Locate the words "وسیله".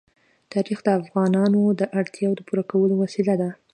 3.03-3.35